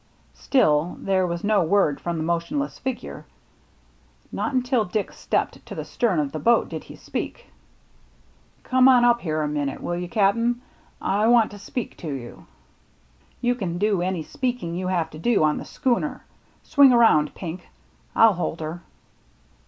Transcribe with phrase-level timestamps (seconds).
[0.33, 3.27] "Still there was no word from the motionless figure.
[4.31, 7.45] Not until Dick stepped to the stern of the boat did he speak."
[8.63, 10.59] Come up here a minute, will you, Cap'n?
[10.99, 12.47] I want to speak to you.""
[13.41, 16.23] You can do any speaking you have to do on the schooner.
[16.63, 17.35] Swing around.
[17.35, 17.67] Pink.
[18.15, 18.81] I'll hold her."